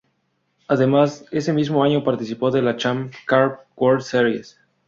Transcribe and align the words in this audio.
Además, 0.67 1.25
ese 1.29 1.53
mismo 1.53 1.83
año 1.83 2.03
participó 2.03 2.49
de 2.49 2.63
la 2.63 2.75
Champ 2.75 3.13
Car 3.27 3.67
World 3.75 4.01
Series. 4.01 4.59